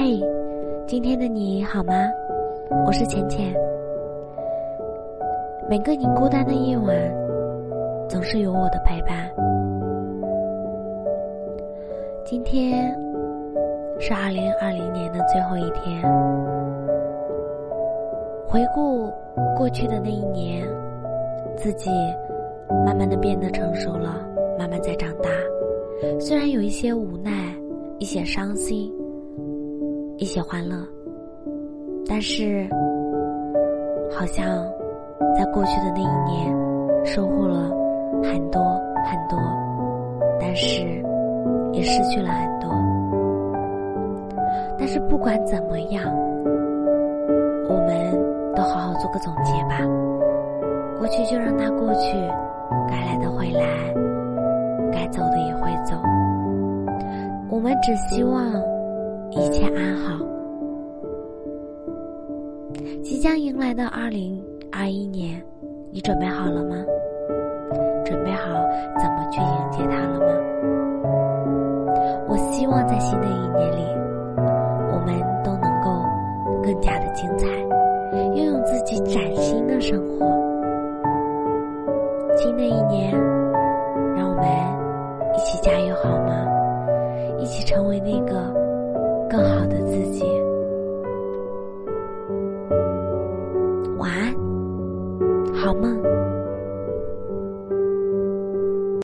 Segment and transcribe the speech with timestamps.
[0.00, 0.20] 嘿，
[0.86, 1.92] 今天的你好吗？
[2.86, 3.52] 我是浅浅。
[5.68, 6.96] 每个你孤单的夜晚，
[8.08, 9.28] 总是有我的陪伴。
[12.24, 12.96] 今天
[13.98, 16.00] 是二零二零年的最后一天，
[18.46, 19.10] 回顾
[19.56, 20.64] 过去的那一年，
[21.56, 21.90] 自己
[22.86, 24.24] 慢慢的变得成熟了，
[24.56, 25.28] 慢慢在长大。
[26.20, 27.52] 虽然有一些无奈，
[27.98, 28.94] 一些伤心，
[30.18, 30.76] 一些欢乐，
[32.08, 32.68] 但是
[34.10, 34.44] 好像
[35.36, 36.52] 在过去的那一年
[37.06, 37.70] 收获了
[38.24, 38.60] 很多
[39.04, 39.38] 很多，
[40.40, 40.82] 但是
[41.72, 42.68] 也失去了很多。
[44.76, 46.04] 但是不管怎么样，
[47.68, 48.12] 我们
[48.56, 49.78] 都好好做个总结吧。
[50.98, 52.16] 过去就让它过去，
[52.88, 53.62] 该来的会来，
[54.92, 55.94] 该走的也会走。
[57.48, 58.52] 我们只希望
[59.30, 60.24] 一切安好。
[63.02, 65.42] 即将迎来的二零二一年，
[65.90, 66.76] 你准备好了吗？
[68.04, 68.48] 准备好
[68.98, 70.26] 怎么去迎接它了吗？
[72.28, 73.82] 我希望在新的一年里，
[74.92, 76.02] 我们都能够
[76.62, 77.46] 更加的精彩，
[78.34, 80.26] 拥有自己崭新的生活。
[82.36, 83.12] 新的一年，
[84.16, 84.44] 让我们
[85.34, 86.46] 一起加油好吗？
[87.38, 88.52] 一起成为那个
[89.28, 90.24] 更好的自己。
[93.98, 94.34] 晚安，
[95.54, 96.17] 好梦。